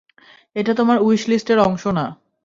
এটা 0.55 0.71
তোমার 0.73 0.97
উইশ 0.99 1.21
লিস্টের 1.27 1.59
অংশ 1.59 1.83
না। 1.97 2.05